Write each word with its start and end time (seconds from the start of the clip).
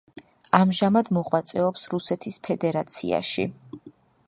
ამჟამად 0.59 1.11
მოღვაწეობს 1.17 1.85
რუსეთის 1.93 2.41
ფედერაციაში. 2.49 3.49